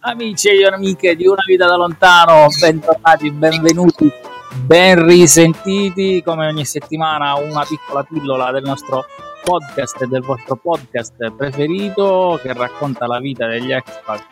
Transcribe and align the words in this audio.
Amici 0.00 0.48
e 0.48 0.66
amiche 0.66 1.16
di 1.16 1.26
Una 1.26 1.42
Vita 1.46 1.66
da 1.66 1.76
Lontano, 1.76 2.46
bentrovati, 2.60 3.30
benvenuti, 3.30 4.10
ben 4.64 5.02
risentiti 5.06 6.22
come 6.22 6.46
ogni 6.46 6.66
settimana 6.66 7.34
una 7.36 7.64
piccola 7.64 8.02
pillola 8.02 8.52
del 8.52 8.64
nostro 8.64 9.06
podcast 9.42 10.02
e 10.02 10.06
del 10.08 10.20
vostro 10.20 10.56
podcast 10.56 11.32
preferito 11.32 12.38
che 12.42 12.52
racconta 12.52 13.06
la 13.06 13.18
vita 13.18 13.46
degli 13.46 13.72
expat 13.72 14.22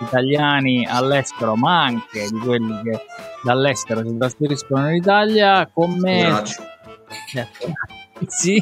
italiani 0.00 0.86
all'estero 0.86 1.54
ma 1.54 1.82
anche 1.82 2.28
di 2.30 2.38
quelli 2.38 2.80
che 2.82 3.04
dall'estero 3.42 4.02
si 4.06 4.16
trasferiscono 4.16 4.88
in 4.88 4.94
Italia 4.94 5.68
con 5.72 5.98
me 5.98 6.42
Grazie. 7.32 7.74
sì 8.26 8.54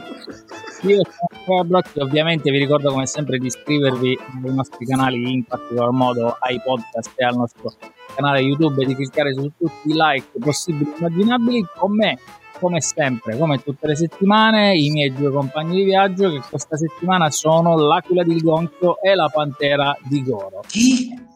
io 0.83 1.03
sono 1.05 1.30
Blocchi, 1.65 1.99
ovviamente 2.01 2.51
vi 2.51 2.59
ricordo 2.59 2.91
come 2.91 3.07
sempre 3.07 3.39
di 3.39 3.47
iscrivervi 3.47 4.19
ai 4.45 4.55
nostri 4.55 4.87
canali, 4.87 5.33
in 5.33 5.45
particolar 5.45 5.91
modo 5.91 6.37
ai 6.41 6.61
podcast 6.61 7.13
e 7.17 7.25
al 7.25 7.37
nostro 7.37 7.73
canale 8.15 8.41
YouTube 8.41 8.83
e 8.83 8.87
di 8.87 8.95
cliccare 8.95 9.33
su 9.35 9.43
tutti 9.59 9.89
i 9.89 9.93
like 9.95 10.29
possibili 10.39 10.91
e 10.91 10.95
immaginabili 10.99 11.67
con 11.77 11.95
me, 11.95 12.19
come 12.59 12.81
sempre, 12.81 13.37
come 13.39 13.63
tutte 13.63 13.87
le 13.87 13.97
settimane, 13.97 14.77
i 14.77 14.91
miei 14.91 15.13
due 15.13 15.31
compagni 15.31 15.77
di 15.77 15.85
viaggio 15.85 16.31
che 16.31 16.41
questa 16.49 16.77
settimana 16.77 17.31
sono 17.31 17.77
l'Aquila 17.77 18.23
di 18.23 18.39
Gonchio 18.41 19.01
e 19.01 19.15
la 19.15 19.29
Pantera 19.33 19.97
di 20.03 20.23
Goro. 20.23 20.63
Chi? 20.67 21.29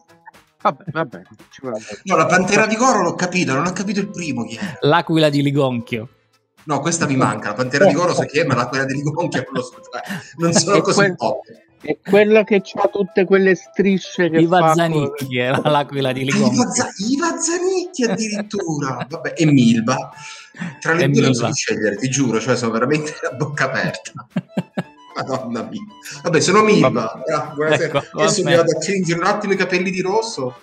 Vabbè, 0.61 0.83
vabbè. 0.91 1.21
ci 1.51 1.61
vuole- 1.61 1.79
No, 2.03 2.15
la 2.15 2.25
Pantera 2.25 2.65
di 2.65 2.75
Goro 2.75 3.03
l'ho 3.03 3.13
capito, 3.15 3.53
non 3.53 3.65
ho 3.67 3.71
capito 3.71 3.99
il 3.99 4.09
primo 4.09 4.45
chi 4.45 4.55
è. 4.55 4.77
L'Aquila 4.81 5.29
di 5.29 5.41
Ligonchio. 5.43 6.09
No, 6.65 6.79
questa 6.79 7.05
mi 7.05 7.15
manca. 7.15 7.49
La 7.49 7.53
Pantera 7.55 7.85
di 7.85 7.93
Goro 7.93 8.13
so 8.13 8.23
chi 8.23 8.39
è, 8.39 8.45
ma 8.45 8.55
la 8.55 8.67
quella 8.67 8.85
di 8.85 8.93
Ligonchia 8.93 9.41
non 9.43 9.53
lo 9.53 9.61
so. 9.61 9.73
Cioè, 9.81 10.19
Non 10.37 10.53
sono 10.53 10.81
così 10.81 10.97
quel- 10.97 11.15
pop. 11.15 11.39
È 11.81 11.99
quella 12.01 12.43
che 12.43 12.63
ha 12.73 12.87
tutte 12.87 13.25
quelle 13.25 13.53
strisce 13.53 14.31
che 14.31 14.37
Iva 14.39 14.57
fa... 14.59 14.73
Zanicchi 14.73 15.37
era 15.37 15.61
l'Aquila 15.69 16.11
di 16.11 16.23
Iva, 16.23 16.33
Ligonchio. 16.33 16.71
Z- 16.71 17.09
Iva 17.11 17.37
Zanicchi 17.37 18.03
addirittura. 18.05 19.05
Vabbè, 19.07 19.33
e 19.35 19.45
Milba. 19.45 20.09
Tra 20.79 20.93
le 20.93 21.03
E 21.03 21.09
due 21.09 21.21
non 21.21 21.33
so 21.35 21.53
scegliere, 21.53 21.97
ti 21.97 22.09
giuro, 22.09 22.39
cioè 22.39 22.55
sono 22.55 22.71
veramente 22.71 23.13
a 23.29 23.35
bocca 23.35 23.65
aperta. 23.65 24.13
Madonna 25.15 25.61
mia. 25.69 25.81
Vabbè, 26.23 26.39
sono 26.39 26.63
Milba. 26.63 27.21
Ah, 27.31 27.51
buonasera. 27.53 27.99
Ecco, 27.99 28.19
Adesso 28.19 28.43
mi 28.43 28.55
vado 28.55 28.71
a 28.75 28.79
tingere 28.79 29.19
un 29.19 29.25
attimo 29.27 29.53
i 29.53 29.57
capelli 29.57 29.91
di 29.91 30.01
rosso. 30.01 30.55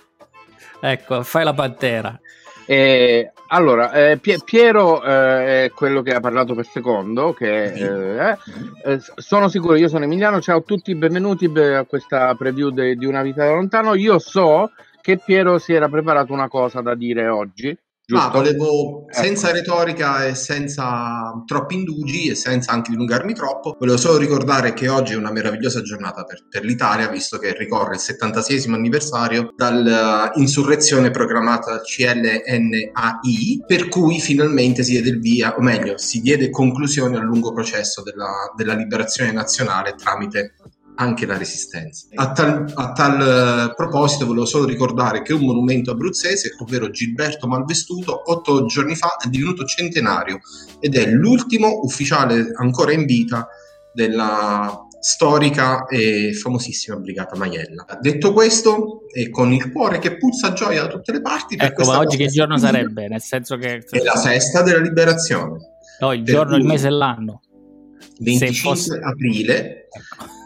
Ecco, 0.81 1.23
fai 1.23 1.45
la 1.45 1.53
Pantera. 1.53 2.19
Eh, 2.65 3.31
allora, 3.47 3.91
eh, 3.91 4.17
Pie- 4.17 4.39
Piero 4.43 5.03
eh, 5.03 5.65
è 5.65 5.71
quello 5.71 6.01
che 6.01 6.13
ha 6.13 6.19
parlato 6.19 6.55
per 6.55 6.65
secondo, 6.65 7.33
che 7.33 7.65
eh, 7.65 8.37
eh, 8.85 8.99
sono 9.15 9.47
sicuro, 9.49 9.75
io 9.75 9.89
sono 9.89 10.05
Emiliano, 10.05 10.41
ciao 10.41 10.59
a 10.59 10.61
tutti, 10.61 10.95
benvenuti 10.95 11.45
a 11.55 11.83
questa 11.83 12.33
preview 12.35 12.69
de- 12.69 12.95
di 12.95 13.05
Una 13.05 13.21
vita 13.21 13.45
da 13.45 13.51
lontano. 13.53 13.93
Io 13.95 14.17
so 14.17 14.71
che 15.01 15.17
Piero 15.17 15.57
si 15.59 15.73
era 15.73 15.89
preparato 15.89 16.31
una 16.33 16.47
cosa 16.47 16.81
da 16.81 16.95
dire 16.95 17.27
oggi, 17.27 17.77
Ma 18.05 18.23
giusto? 18.23 18.37
volevo, 18.37 19.07
Ecco. 19.07 19.21
senza 19.21 19.51
retorica 19.51 20.25
e 20.25 20.35
senza 20.35 21.41
troppi 21.45 21.75
indugi 21.75 22.27
e 22.27 22.35
senza 22.35 22.73
anche 22.73 22.91
dilungarmi 22.91 23.33
troppo, 23.33 23.77
volevo 23.79 23.97
solo 23.97 24.17
ricordare 24.17 24.73
che 24.73 24.89
oggi 24.89 25.13
è 25.13 25.15
una 25.15 25.31
meravigliosa 25.31 25.81
giornata 25.81 26.23
per, 26.23 26.45
per 26.49 26.65
l'Italia, 26.65 27.07
visto 27.07 27.37
che 27.37 27.55
ricorre 27.55 27.93
il 27.93 28.01
76 28.01 28.65
anniversario 28.73 29.53
dall'insurrezione 29.55 31.11
programmata 31.11 31.71
dal 31.71 31.81
CLNAI, 31.81 33.63
per 33.65 33.87
cui 33.87 34.19
finalmente 34.19 34.83
si 34.83 34.91
diede 34.91 35.09
il 35.09 35.19
via, 35.19 35.55
o 35.55 35.61
meglio, 35.61 35.97
si 35.97 36.19
diede 36.19 36.49
conclusione 36.49 37.17
al 37.17 37.23
lungo 37.23 37.53
processo 37.53 38.03
della, 38.03 38.51
della 38.55 38.73
liberazione 38.73 39.31
nazionale 39.31 39.95
tramite 39.95 40.55
anche 40.95 41.25
la 41.25 41.37
resistenza. 41.37 42.07
A 42.15 42.31
tal, 42.31 42.71
a 42.73 42.91
tal, 42.91 43.69
eh, 43.69 43.73
proposito 43.73 44.25
volevo 44.25 44.45
solo 44.45 44.65
ricordare 44.65 45.21
che 45.21 45.33
un 45.33 45.41
monumento 45.41 45.91
abruzzese, 45.91 46.55
ovvero 46.59 46.89
Gilberto 46.89 47.47
Malvestuto, 47.47 48.31
otto 48.31 48.65
giorni 48.65 48.95
fa 48.95 49.17
è 49.17 49.27
divenuto 49.27 49.65
centenario 49.65 50.39
ed 50.79 50.95
è 50.95 51.05
l'ultimo 51.07 51.79
ufficiale 51.83 52.51
ancora 52.55 52.91
in 52.91 53.05
vita 53.05 53.47
della 53.93 54.87
storica 54.99 55.85
e 55.85 56.33
famosissima 56.33 56.95
Brigata 56.97 57.35
Maiella. 57.35 57.85
Detto 57.99 58.31
questo, 58.31 59.01
e 59.13 59.29
con 59.29 59.51
il 59.51 59.71
cuore 59.71 59.99
che 59.99 60.17
puzza 60.17 60.53
gioia 60.53 60.83
da 60.83 60.87
tutte 60.87 61.11
le 61.11 61.21
parti, 61.21 61.57
Ecco, 61.59 61.83
ma 61.85 61.97
oggi 61.99 62.15
che 62.15 62.27
giorno 62.27 62.57
sarebbe? 62.57 63.07
Nel 63.09 63.21
senso 63.21 63.57
che... 63.57 63.83
È 63.89 63.99
la 63.99 64.15
festa 64.15 64.61
della 64.61 64.79
liberazione. 64.79 65.59
No, 65.99 66.13
il 66.13 66.23
per 66.23 66.33
giorno, 66.33 66.55
il 66.55 66.63
mese 66.63 66.87
e 66.87 66.91
l'anno. 66.91 67.41
25 68.19 68.57
fosse- 68.57 68.99
aprile 69.01 69.87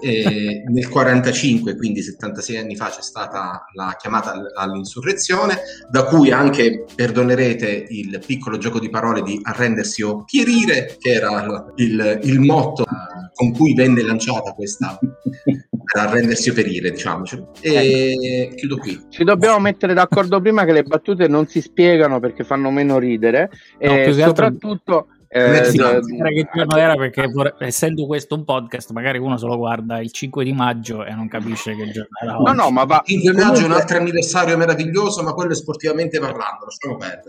eh, 0.02 0.64
nel 0.68 0.90
45, 0.90 1.76
quindi 1.76 2.02
76 2.02 2.58
anni 2.58 2.76
fa, 2.76 2.90
c'è 2.90 3.02
stata 3.02 3.66
la 3.74 3.96
chiamata 3.98 4.34
all- 4.34 4.52
all'insurrezione, 4.56 5.58
da 5.90 6.04
cui 6.06 6.32
anche 6.32 6.86
perdonerete 6.94 7.86
il 7.90 8.22
piccolo 8.26 8.58
gioco 8.58 8.80
di 8.80 8.90
parole 8.90 9.22
di 9.22 9.40
arrendersi 9.42 10.04
o 10.04 10.24
pierire, 10.24 10.98
che 11.00 11.12
era 11.12 11.66
il, 11.76 12.20
il 12.24 12.40
motto 12.40 12.84
eh, 12.84 13.30
con 13.34 13.54
cui 13.54 13.74
venne 13.74 14.02
lanciata 14.02 14.52
questa 14.52 14.98
per 15.88 16.02
arrendersi 16.02 16.50
o 16.50 16.54
perire, 16.54 16.92
diciamoci. 16.92 17.44
E 17.62 18.52
chiudo 18.56 18.78
qui. 18.78 19.06
Ci 19.10 19.24
dobbiamo 19.24 19.60
mettere 19.60 19.94
d'accordo 19.94 20.42
prima 20.42 20.66
che 20.66 20.74
le 20.74 20.84
battute 20.84 21.28
non 21.28 21.48
si 21.48 21.62
spiegano 21.62 22.20
perché 22.20 22.44
fanno 22.44 22.72
meno 22.72 23.00
ridere 23.00 23.50
No, 23.80 23.92
e 23.92 24.14
soprattutto 24.14 25.08
eh, 25.30 25.50
Mezzi 25.50 25.78
d- 25.78 25.82
anzi. 25.82 26.16
Guarda 26.16 26.34
che 26.34 26.50
giorno 26.54 26.78
era 26.78 26.96
perché 26.96 27.32
essendo 27.60 28.06
questo 28.06 28.36
un 28.36 28.46
podcast 28.46 28.92
magari 28.92 29.18
uno 29.18 29.38
se 29.38 29.46
lo 29.46 29.58
guarda 29.58 30.00
il 30.00 30.12
5 30.12 30.44
di 30.44 30.54
maggio 30.54 31.04
e 31.04 31.14
non 31.14 31.28
capisce 31.28 31.76
che 31.76 31.92
giorno 31.92 32.18
era 32.22 32.34
no 32.34 32.42
oggi. 32.42 32.56
no 32.56 32.72
ma 32.72 32.84
va 32.86 33.02
5 33.06 33.34
maggio 33.34 33.62
è 33.62 33.66
un 33.66 33.72
altro 33.72 33.98
anniversario 33.98 34.58
meraviglioso, 34.58 35.24
ma 35.24 35.34
quello 35.34 35.52
è 35.52 35.56
sportivamente 35.56 36.20
parlando. 36.20 36.68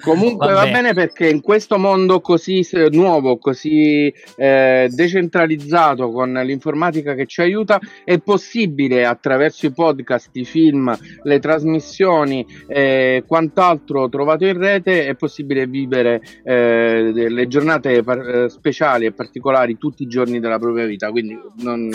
Comunque 0.02 0.52
va 0.52 0.66
bene 0.66 0.94
perché 0.94 1.28
in 1.28 1.40
questo 1.40 1.78
mondo 1.78 2.20
così 2.20 2.66
nuovo, 2.90 3.38
così 3.38 4.12
eh, 4.36 4.88
decentralizzato 4.90 6.10
con 6.10 6.32
l'informatica 6.32 7.14
che 7.14 7.26
ci 7.26 7.40
aiuta, 7.40 7.80
è 8.04 8.18
possibile 8.18 9.04
attraverso 9.04 9.66
i 9.66 9.72
podcast, 9.72 10.30
i 10.32 10.44
film, 10.44 10.96
le 11.22 11.38
trasmissioni 11.38 12.46
e 12.66 13.24
quant'altro 13.26 14.08
trovato 14.08 14.44
in 14.44 14.58
rete, 14.58 15.06
è 15.06 15.14
possibile 15.14 15.66
vivere 15.66 16.20
eh, 16.44 17.12
le 17.12 17.48
giornate 17.48 17.87
par- 18.02 18.28
eh, 18.28 18.48
speciali 18.48 19.06
e 19.06 19.12
particolari 19.12 19.78
tutti 19.78 20.02
i 20.02 20.06
giorni 20.06 20.40
della 20.40 20.58
propria 20.58 20.86
vita. 20.86 21.10
Quindi 21.10 21.38
non- 21.62 21.90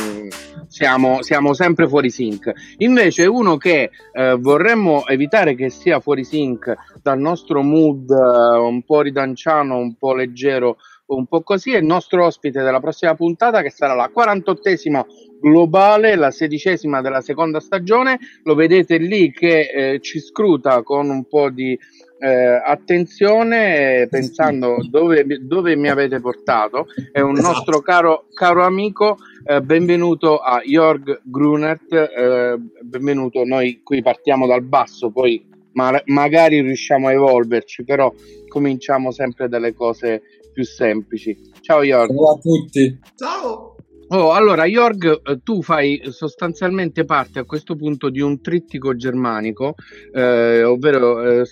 siamo, 0.67 1.21
siamo 1.21 1.53
sempre 1.53 1.87
fuori 1.87 2.09
sync. 2.09 2.51
Invece 2.77 3.25
uno 3.25 3.57
che 3.57 3.89
eh, 4.11 4.35
vorremmo 4.39 5.05
evitare 5.07 5.55
che 5.55 5.69
sia 5.69 5.99
fuori 5.99 6.23
sync 6.23 6.73
dal 7.01 7.19
nostro 7.19 7.61
mood 7.61 8.09
eh, 8.09 8.57
un 8.57 8.81
po' 8.83 9.01
ridanciano, 9.01 9.77
un 9.77 9.95
po' 9.95 10.13
leggero, 10.13 10.77
un 11.16 11.25
po' 11.25 11.41
così, 11.41 11.74
è 11.74 11.78
il 11.78 11.85
nostro 11.85 12.25
ospite 12.25 12.62
della 12.62 12.79
prossima 12.79 13.16
puntata 13.16 13.62
che 13.62 13.69
sarà 13.69 13.94
la 13.94 14.12
48esima 14.13 15.03
globale, 15.40 16.16
la 16.16 16.31
sedicesima 16.31 17.01
della 17.01 17.22
seconda 17.22 17.59
stagione. 17.59 18.18
Lo 18.44 18.56
vedete 18.56 18.97
lì 18.97 19.31
che 19.31 19.62
eh, 19.62 20.00
ci 20.00 20.19
scruta 20.19 20.84
con 20.84 21.09
un 21.09 21.25
po' 21.25 21.50
di 21.50 21.78
eh, 22.19 22.62
attenzione, 22.63 24.01
eh, 24.01 24.07
pensando 24.07 24.78
dove, 24.90 25.25
dove 25.41 25.75
mi 25.75 25.90
avete 25.90 26.22
portato. 26.22 26.85
È 27.12 27.19
un 27.19 27.38
Esatto. 27.38 27.53
nostro 27.53 27.81
caro, 27.81 28.25
caro 28.34 28.63
amico. 28.63 29.18
Eh, 29.45 29.62
benvenuto 29.62 30.38
a 30.38 30.62
Jörg 30.63 31.22
Grunert, 31.24 31.91
eh, 31.91 32.56
benvenuto. 32.81 33.44
Noi 33.44 33.81
qui 33.84 34.01
partiamo 34.01 34.47
dal 34.47 34.63
basso, 34.63 35.12
poi 35.12 35.45
ma- 35.74 36.01
magari 36.06 36.62
riusciamo 36.62 37.07
a 37.07 37.12
evolverci, 37.12 37.84
però 37.84 38.13
cominciamo 38.47 39.12
sempre 39.12 39.50
dalle 39.50 39.74
cose 39.74 40.22
più 40.53 40.63
semplici. 40.63 41.37
Ciao 41.59 41.83
Jörg. 41.83 42.15
Ciao 42.15 42.31
a 42.31 42.39
tutti. 42.39 42.99
Ciao! 43.15 43.73
Oh, 44.15 44.31
allora, 44.31 44.65
Jorg, 44.65 45.21
eh, 45.23 45.39
tu 45.41 45.63
fai 45.63 45.99
sostanzialmente 46.11 47.03
parte 47.03 47.39
a 47.39 47.45
questo 47.45 47.75
punto 47.75 48.09
di 48.09 48.21
un 48.21 48.41
trittico 48.41 48.95
germanico, 48.95 49.73
eh, 50.13 50.61
ovvero 50.63 51.23
eh, 51.23 51.44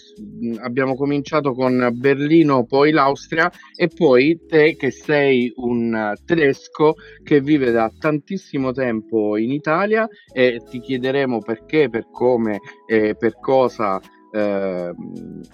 abbiamo 0.62 0.94
cominciato 0.96 1.54
con 1.54 1.90
Berlino, 1.94 2.66
poi 2.66 2.92
l'Austria 2.92 3.52
e 3.76 3.88
poi 3.88 4.42
te 4.48 4.76
che 4.76 4.92
sei 4.92 5.52
un 5.56 5.96
eh, 5.96 6.14
tedesco 6.24 6.96
che 7.24 7.42
vive 7.42 7.72
da 7.72 7.92
tantissimo 7.98 8.72
tempo 8.74 9.38
in 9.38 9.52
Italia 9.52 10.08
e 10.32 10.62
ti 10.70 10.82
chiederemo 10.82 11.40
perché, 11.40 11.90
per 11.90 12.12
come 12.12 12.60
e 12.86 13.16
per 13.16 13.40
cosa 13.40 14.00
eh, 14.32 14.94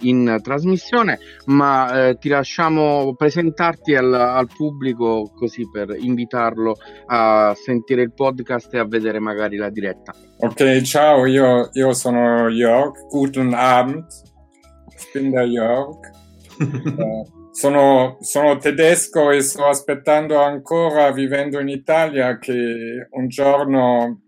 in 0.00 0.38
trasmissione, 0.42 1.18
ma 1.46 2.08
eh, 2.08 2.18
ti 2.18 2.28
lasciamo 2.28 3.14
presentarti 3.14 3.94
al, 3.94 4.12
al 4.12 4.48
pubblico 4.54 5.30
così 5.34 5.68
per 5.70 5.96
invitarlo 5.98 6.76
a 7.06 7.54
sentire 7.54 8.02
il 8.02 8.12
podcast 8.12 8.72
e 8.74 8.78
a 8.78 8.86
vedere 8.86 9.18
magari 9.18 9.56
la 9.56 9.70
diretta. 9.70 10.14
Ok, 10.38 10.82
ciao, 10.82 11.26
io, 11.26 11.68
io 11.72 11.92
sono 11.92 12.48
Jörg. 12.48 13.08
Guten 13.08 13.52
Abend. 13.54 14.06
Ich 14.94 15.12
bin 15.12 15.30
der 15.30 15.46
Jörg. 15.46 16.16
Eh, 16.98 17.36
sono, 17.52 18.18
sono 18.20 18.56
tedesco 18.58 19.30
e 19.30 19.40
sto 19.40 19.66
aspettando 19.66 20.40
ancora, 20.40 21.10
vivendo 21.10 21.58
in 21.58 21.68
Italia, 21.68 22.38
che 22.38 23.08
un 23.10 23.28
giorno 23.28 24.27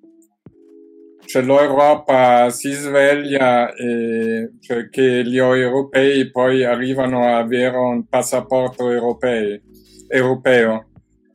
cioè 1.31 1.43
l'Europa 1.43 2.51
si 2.51 2.73
sveglia 2.73 3.73
e 3.73 4.51
cioè 4.59 4.89
che 4.89 5.23
gli 5.25 5.39
europei 5.39 6.29
poi 6.29 6.65
arrivano 6.65 7.23
a 7.23 7.39
avere 7.39 7.77
un 7.77 8.05
passaporto 8.09 8.91
europeo, 8.91 9.61
europeo 10.09 10.89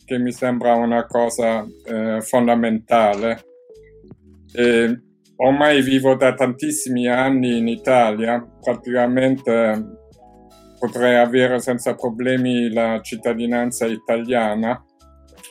che 0.03 0.17
mi 0.17 0.33
sembra 0.33 0.73
una 0.73 1.05
cosa 1.05 1.65
eh, 1.85 2.19
fondamentale. 2.19 3.45
E 4.51 4.99
ormai 5.37 5.81
vivo 5.81 6.15
da 6.15 6.33
tantissimi 6.33 7.07
anni 7.07 7.57
in 7.57 7.69
Italia, 7.69 8.45
praticamente 8.61 9.93
potrei 10.77 11.15
avere 11.15 11.61
senza 11.61 11.95
problemi 11.95 12.69
la 12.69 12.99
cittadinanza 13.01 13.85
italiana, 13.85 14.83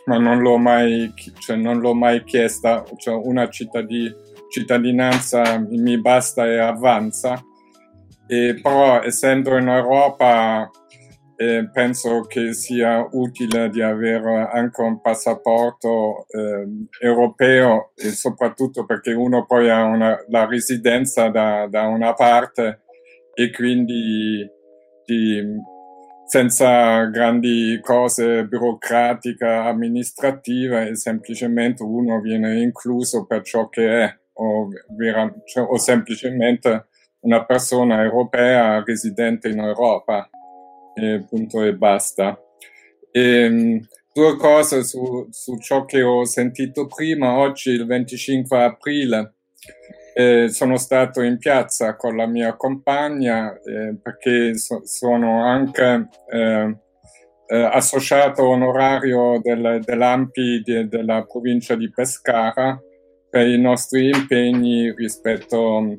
ma 0.05 0.19
non 0.19 0.41
l'ho 0.41 0.59
mai, 0.59 1.11
cioè, 1.39 1.57
non 1.57 1.79
l'ho 1.79 1.95
mai 1.95 2.23
chiesta, 2.25 2.85
cioè 2.99 3.15
una 3.15 3.49
cittadinanza 3.49 4.33
cittadinanza 4.55 5.59
mi 5.59 6.01
basta 6.01 6.47
e 6.47 6.59
avanza. 6.59 7.43
E 8.27 8.59
però 8.63 9.03
essendo 9.03 9.57
in 9.59 9.69
Europa 9.69 10.71
eh, 11.37 11.69
penso 11.73 12.21
che 12.23 12.55
sia 12.55 13.07
utile 13.11 13.69
di 13.69 13.83
avere 13.83 14.49
anche 14.53 14.81
un 14.81 15.01
passaporto 15.01 16.27
eh, 16.29 16.87
europeo 17.01 17.91
e 17.97 18.11
soprattutto 18.11 18.85
perché 18.85 19.13
uno 19.13 19.45
poi 19.45 19.69
ha 19.69 19.83
una, 19.83 20.17
la 20.29 20.47
residenza 20.47 21.29
da, 21.29 21.67
da, 21.69 21.89
una 21.89 22.15
parte 22.15 22.83
e 23.35 23.51
quindi 23.51 24.49
di, 25.05 25.43
senza 26.25 27.05
grandi 27.07 27.81
cose 27.83 28.47
burocratiche, 28.47 29.45
amministrative 29.45 30.95
semplicemente 30.95 31.83
uno 31.83 32.21
viene 32.21 32.61
incluso 32.61 33.27
per 33.27 33.43
ciò 33.43 33.69
che 33.69 34.05
è 34.05 34.23
o, 34.35 34.69
vera, 34.97 35.33
cioè, 35.45 35.65
o 35.65 35.77
semplicemente 35.77 36.87
una 37.21 37.45
persona 37.45 38.03
europea 38.03 38.83
residente 38.85 39.49
in 39.49 39.59
Europa, 39.59 40.29
e 40.95 41.25
punto 41.29 41.63
e 41.63 41.75
basta. 41.75 42.39
E, 43.11 43.21
ehm, 43.21 43.87
due 44.13 44.37
cose 44.37 44.85
su, 44.85 45.27
su, 45.31 45.59
ciò 45.59 45.85
che 45.85 46.03
ho 46.03 46.25
sentito 46.25 46.87
prima. 46.87 47.39
Oggi, 47.39 47.71
il 47.71 47.87
25 47.87 48.63
aprile, 48.63 49.35
eh, 50.15 50.49
sono 50.49 50.77
stato 50.77 51.23
in 51.23 51.39
piazza 51.39 51.97
con 51.97 52.17
la 52.17 52.27
mia 52.27 52.55
compagna 52.55 53.53
eh, 53.55 53.97
perché 54.01 54.57
so, 54.57 54.83
sono 54.85 55.45
anche 55.45 56.09
eh, 56.31 56.77
eh 57.47 57.63
associato 57.73 58.47
onorario 58.47 59.41
del, 59.43 59.81
dell'AMPI 59.85 60.63
di, 60.63 60.89
della 60.89 61.25
provincia 61.25 61.75
di 61.75 61.91
Pescara 61.91 62.81
per 63.35 63.49
i 63.49 63.59
nostri 63.59 64.11
impegni 64.11 64.95
rispetto, 64.95 65.99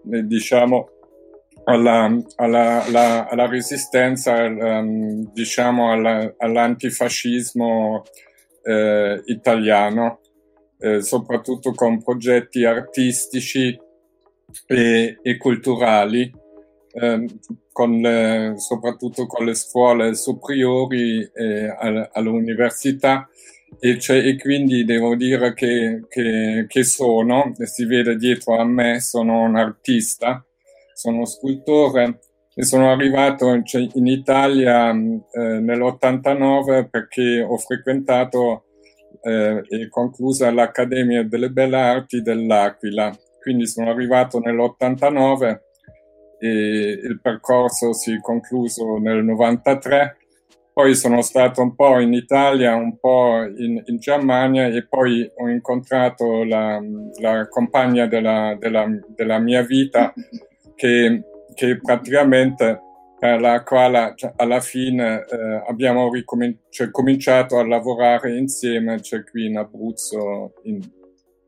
diciamo, 0.00 0.88
alla, 1.64 2.10
alla, 2.36 2.84
alla, 2.86 3.28
alla 3.28 3.46
resistenza, 3.46 4.44
um, 4.46 5.30
diciamo, 5.30 5.92
alla, 5.92 6.32
all'antifascismo 6.38 8.02
eh, 8.62 9.22
italiano, 9.26 10.20
eh, 10.78 11.02
soprattutto 11.02 11.72
con 11.74 12.02
progetti 12.02 12.64
artistici 12.64 13.78
e, 14.64 15.18
e 15.20 15.36
culturali, 15.36 16.32
eh, 16.92 17.26
con 17.70 18.00
le, 18.00 18.54
soprattutto 18.56 19.26
con 19.26 19.44
le 19.44 19.54
scuole 19.54 20.14
superiori 20.14 21.30
e 21.30 22.08
all'università 22.12 23.28
e, 23.78 23.98
cioè, 23.98 24.18
e, 24.18 24.36
quindi 24.38 24.84
devo 24.84 25.14
dire 25.14 25.54
che, 25.54 26.04
che, 26.08 26.64
che, 26.66 26.84
sono, 26.84 27.52
si 27.64 27.84
vede 27.84 28.16
dietro 28.16 28.56
a 28.56 28.64
me, 28.64 29.00
sono 29.00 29.42
un 29.42 29.56
artista, 29.56 30.44
sono 30.92 31.24
scultore 31.24 32.20
e 32.54 32.64
sono 32.64 32.90
arrivato 32.90 33.62
cioè, 33.62 33.86
in 33.94 34.06
Italia 34.06 34.90
eh, 34.90 34.94
nell'89 35.60 36.88
perché 36.90 37.40
ho 37.40 37.56
frequentato 37.56 38.64
eh, 39.22 39.62
e 39.68 39.88
conclusa 39.88 40.52
l'Accademia 40.52 41.22
delle 41.24 41.50
Belle 41.50 41.76
Arti 41.76 42.22
dell'Aquila. 42.22 43.16
Quindi 43.40 43.66
sono 43.66 43.90
arrivato 43.90 44.38
nell'89 44.40 45.58
e 46.38 46.48
il 46.48 47.20
percorso 47.20 47.92
si 47.92 48.12
è 48.12 48.20
concluso 48.20 48.96
nel 48.98 49.22
93 49.24 50.16
poi 50.72 50.94
sono 50.94 51.20
stato 51.22 51.62
un 51.62 51.74
po' 51.74 51.98
in 51.98 52.12
Italia, 52.12 52.74
un 52.74 52.98
po' 52.98 53.42
in, 53.42 53.82
in 53.84 53.98
Germania 53.98 54.66
e 54.68 54.86
poi 54.86 55.28
ho 55.36 55.48
incontrato 55.48 56.44
la, 56.44 56.80
la 57.20 57.48
compagna 57.48 58.06
della, 58.06 58.56
della, 58.58 58.86
della, 59.14 59.38
mia 59.38 59.62
vita 59.62 60.12
che, 60.74 61.22
che 61.54 61.80
praticamente 61.80 62.80
per 63.20 63.38
la 63.38 63.62
quale 63.62 64.14
cioè, 64.16 64.32
alla 64.36 64.60
fine 64.60 65.26
eh, 65.28 65.62
abbiamo 65.68 66.10
ricomin- 66.10 66.56
cioè, 66.70 66.90
cominciato 66.90 67.58
a 67.58 67.66
lavorare 67.66 68.34
insieme 68.38 69.02
cioè, 69.02 69.22
qui 69.24 69.44
in 69.44 69.58
Abruzzo, 69.58 70.54
in, 70.62 70.80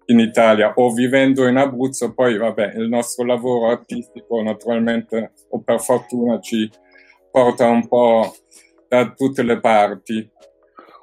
in, 0.06 0.18
Italia. 0.18 0.74
O 0.76 0.92
vivendo 0.92 1.46
in 1.46 1.56
Abruzzo, 1.56 2.12
poi 2.12 2.36
vabbè 2.36 2.74
il 2.74 2.88
nostro 2.88 3.24
lavoro 3.24 3.70
artistico 3.70 4.42
naturalmente 4.42 5.32
o 5.48 5.60
per 5.60 5.80
fortuna 5.80 6.38
ci 6.40 6.70
porta 7.30 7.66
un 7.68 7.88
po' 7.88 8.34
da 8.92 9.10
tutte 9.16 9.42
le 9.42 9.58
parti. 9.58 10.30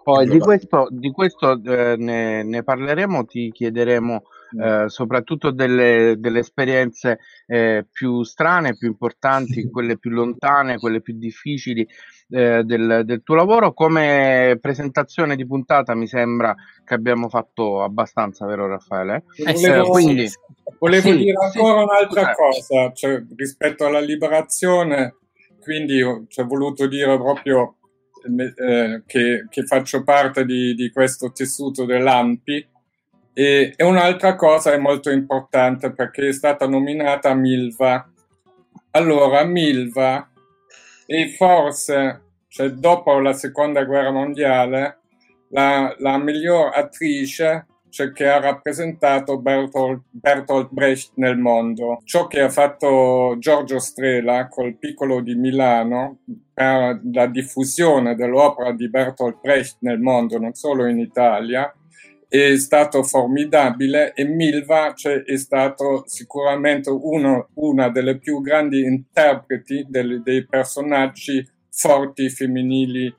Poi 0.04 0.28
di 0.28 0.40
questo, 0.40 0.88
di 0.92 1.12
questo 1.12 1.60
eh, 1.64 1.96
ne, 1.98 2.44
ne, 2.44 2.64
parleremo, 2.64 3.26
ti 3.26 3.52
chiederemo 3.52 4.24
mm. 4.56 4.62
eh, 4.62 4.90
soprattutto 4.90 5.52
delle, 5.52 6.16
delle 6.18 6.40
esperienze 6.40 7.20
eh, 7.48 7.86
più 7.92 8.24
strane, 8.24 8.78
più 8.78 8.88
importanti, 8.88 9.70
quelle 9.70 9.98
più 9.98 10.12
lontane, 10.12 10.78
quelle 10.78 11.02
più 11.02 11.16
difficili 11.18 11.88
eh, 12.30 12.64
del, 12.64 13.02
del, 13.06 13.22
tuo 13.24 13.36
lavoro. 13.36 13.74
Come 13.74 14.58
presentazione 14.62 15.36
di 15.36 15.46
puntata 15.46 15.96
mi 15.96 16.08
sembra 16.08 16.56
che 16.86 16.94
abbiamo 16.94 17.28
fatto 17.28 17.84
abbastanza, 17.84 18.46
vero 18.46 18.68
Raffaele? 18.68 19.26
Eh, 19.36 19.54
volevo, 19.54 19.90
quindi, 19.90 20.30
volevo 20.78 21.10
sì, 21.10 21.18
dire 21.18 21.34
ancora 21.34 21.80
sì, 21.80 21.84
un'altra 21.84 22.34
cosa, 22.34 22.92
cioè, 22.94 23.24
rispetto 23.36 23.86
alla 23.86 24.00
liberazione, 24.00 25.16
quindi 25.60 26.02
ho 26.02 26.26
cioè, 26.28 26.46
voluto 26.46 26.88
dire 26.88 27.16
proprio 27.18 27.76
eh, 28.24 29.04
che, 29.06 29.46
che, 29.50 29.66
faccio 29.66 30.04
parte 30.04 30.46
di, 30.46 30.74
di 30.76 30.92
questo 30.92 31.32
tessuto 31.32 31.86
dell'AMPI. 31.86 32.68
E, 33.34 33.74
e, 33.76 33.84
un'altra 33.84 34.36
cosa 34.36 34.74
è 34.74 34.78
molto 34.78 35.10
importante 35.10 35.92
perché 35.92 36.28
è 36.28 36.34
stata 36.34 36.68
nominata 36.68 37.34
Milva. 37.34 38.12
Allora, 38.92 39.44
Milva 39.44 40.30
è 41.06 41.28
forse, 41.30 42.22
cioè 42.48 42.70
dopo 42.70 43.20
la 43.20 43.34
seconda 43.34 43.84
guerra 43.84 44.12
mondiale, 44.12 45.00
la, 45.50 45.96
la 46.00 46.18
miglior 46.18 46.72
attrice 46.76 47.66
cioè 47.90 48.12
che 48.12 48.28
ha 48.28 48.40
rappresentato 48.40 49.40
Bertolt, 49.40 50.04
Bertolt, 50.10 50.70
Brecht 50.72 51.12
nel 51.16 51.38
mondo. 51.38 52.00
Ciò 52.04 52.28
che 52.28 52.42
ha 52.42 52.50
fatto 52.50 53.36
Giorgio 53.40 53.80
Strela 53.80 54.48
col 54.48 54.78
Piccolo 54.78 55.22
di 55.22 55.36
Milano 55.36 56.20
per 56.54 57.02
la 57.12 57.28
diffusione 57.28 58.16
dell'opera 58.16 58.72
di 58.72 58.90
Bertolt 58.90 59.40
Brecht 59.42 59.78
nel 59.80 60.00
mondo, 60.00 60.38
non 60.38 60.54
solo 60.54 60.86
in 60.88 61.00
Italia, 61.00 61.74
è 62.28 62.56
stato 62.58 63.02
formidabile 63.02 64.14
e 64.14 64.24
Milva 64.24 64.94
cioè, 64.94 65.24
è 65.24 65.36
stato 65.36 66.04
sicuramente 66.06 66.92
uno, 66.92 67.50
una 67.56 67.90
delle 67.90 68.20
più 68.20 68.40
grandi 68.40 68.84
interpreti 68.84 69.88
del, 69.90 70.22
dei 70.22 70.46
personaggi 70.46 71.44
forti 71.72 72.30
femminili 72.30 73.12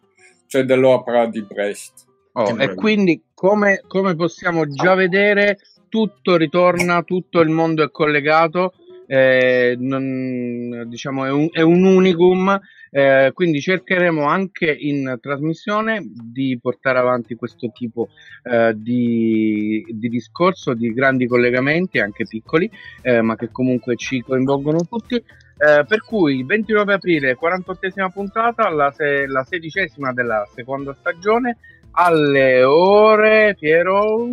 cioè 0.47 0.63
dell'opera 0.65 1.27
di 1.27 1.43
Brecht. 1.43 2.10
Oh, 2.33 2.57
e 2.59 2.75
quindi 2.75 3.23
come, 3.35 3.83
come, 3.87 4.15
possiamo 4.15 4.69
già 4.69 4.95
vedere 4.95 5.59
tutto 5.89 6.37
ritorna, 6.37 7.03
tutto 7.03 7.41
il 7.41 7.49
mondo 7.49 7.83
è 7.83 7.91
collegato, 7.91 8.75
eh, 9.07 9.77
non, 9.79 10.85
diciamo 10.87 11.25
è 11.25 11.31
un, 11.31 11.49
è 11.51 11.63
un 11.63 11.85
unicum, 11.85 12.61
eh, 12.93 13.33
quindi 13.35 13.61
cercheremo 13.61 14.25
anche 14.25 14.71
in 14.71 15.19
trasmissione 15.21 16.01
di 16.05 16.59
portare 16.61 16.99
avanti 16.99 17.35
questo 17.35 17.71
tipo 17.73 18.11
eh, 18.45 18.73
di, 18.77 19.85
di, 19.89 20.09
discorso, 20.09 20.75
di 20.75 20.93
grandi 20.93 21.27
collegamenti, 21.27 21.99
anche 21.99 22.25
piccoli, 22.25 22.71
eh, 23.03 23.21
ma 23.21 23.35
che 23.35 23.51
comunque 23.51 23.97
ci 23.97 24.21
coinvolgono 24.23 24.87
tutti. 24.89 25.17
Eh, 25.17 25.85
per 25.87 26.03
cui 26.05 26.43
29 26.43 26.95
aprile, 26.95 27.37
48esima 27.37 28.11
puntata, 28.11 28.71
la, 28.71 28.91
se, 28.93 29.27
la 29.27 29.45
sedicesima 29.45 30.13
della 30.13 30.49
seconda 30.55 30.97
stagione 30.99 31.59
alle 31.93 32.63
ore 32.63 33.57
Piero? 33.59 34.27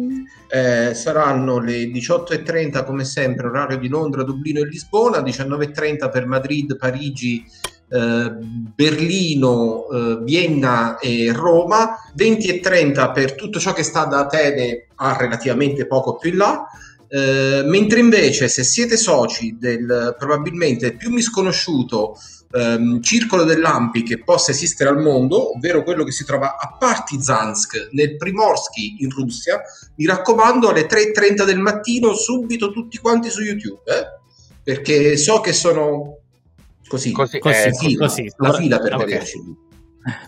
Eh, 0.49 0.93
saranno 0.93 1.59
le 1.59 1.83
18.30 1.85 2.85
come 2.85 3.03
sempre 3.03 3.47
orario 3.47 3.77
di 3.77 3.87
Londra, 3.87 4.23
Dublino 4.23 4.59
e 4.59 4.65
Lisbona 4.65 5.19
19.30 5.19 6.09
per 6.09 6.25
Madrid, 6.25 6.77
Parigi 6.77 7.43
eh, 7.89 8.31
Berlino, 8.75 9.87
eh, 9.89 10.17
Vienna 10.23 10.97
e 10.99 11.31
Roma 11.33 11.95
20.30 12.17 13.13
per 13.13 13.35
tutto 13.35 13.59
ciò 13.59 13.73
che 13.73 13.83
sta 13.83 14.05
da 14.05 14.19
Atene 14.19 14.87
a 14.95 15.15
relativamente 15.15 15.87
poco 15.87 16.17
più 16.17 16.31
in 16.31 16.37
là 16.37 16.67
Eh, 17.09 17.63
mentre 17.65 17.99
invece 17.99 18.47
se 18.49 18.63
siete 18.63 18.97
soci 18.97 19.55
del 19.59 20.15
probabilmente 20.17 20.93
più 20.93 21.09
misconosciuto 21.09 22.17
ehm, 22.51 23.01
circolo 23.01 23.43
dell'Ampi 23.43 24.03
che 24.03 24.21
possa 24.23 24.51
esistere 24.51 24.89
al 24.89 24.99
mondo, 25.01 25.55
ovvero 25.55 25.83
quello 25.83 26.03
che 26.03 26.11
si 26.11 26.25
trova 26.25 26.57
a 26.59 26.75
Partizansk 26.77 27.89
nel 27.91 28.17
Primorsky 28.17 28.97
in 28.99 29.09
Russia, 29.09 29.61
mi 29.95 30.05
raccomando 30.05 30.69
alle 30.69 30.85
3.30 30.85 31.45
del 31.45 31.59
mattino 31.59 32.13
subito 32.13 32.71
tutti 32.71 32.97
quanti 32.97 33.29
su 33.29 33.41
YouTube, 33.41 33.81
eh? 33.85 34.05
perché 34.63 35.15
so 35.17 35.39
che 35.39 35.53
sono 35.53 36.17
così, 36.87 37.11
Così, 37.11 37.39
Così, 37.39 37.57
eh, 37.67 37.71
così, 37.71 37.95
così. 37.95 38.31
la 38.37 38.53
fila 38.53 38.79
per 38.79 38.93
Ok. 38.95 38.99
vederci. 39.05 39.65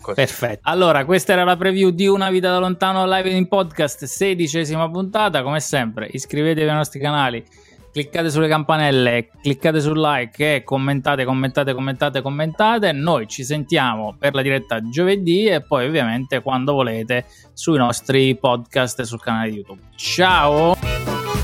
Così. 0.00 0.14
Perfetto. 0.14 0.60
Allora, 0.64 1.04
questa 1.04 1.32
era 1.32 1.44
la 1.44 1.56
preview 1.56 1.90
di 1.90 2.06
Una 2.06 2.30
vita 2.30 2.50
da 2.50 2.58
lontano 2.58 3.06
live 3.06 3.30
in 3.30 3.48
podcast, 3.48 4.04
sedicesima 4.04 4.90
puntata. 4.90 5.42
Come 5.42 5.60
sempre, 5.60 6.08
iscrivetevi 6.10 6.68
ai 6.68 6.74
nostri 6.74 7.00
canali, 7.00 7.44
cliccate 7.92 8.30
sulle 8.30 8.48
campanelle, 8.48 9.28
cliccate 9.42 9.80
sul 9.80 10.00
like 10.00 10.56
e 10.56 10.64
commentate, 10.64 11.24
commentate, 11.24 11.74
commentate, 11.74 12.22
commentate. 12.22 12.92
Noi 12.92 13.26
ci 13.26 13.44
sentiamo 13.44 14.14
per 14.18 14.34
la 14.34 14.42
diretta 14.42 14.80
giovedì 14.88 15.46
e 15.46 15.62
poi 15.62 15.86
ovviamente 15.86 16.40
quando 16.40 16.72
volete 16.72 17.26
sui 17.52 17.78
nostri 17.78 18.36
podcast 18.36 19.00
e 19.00 19.04
sul 19.04 19.20
canale 19.20 19.48
YouTube. 19.48 19.80
Ciao! 19.96 21.39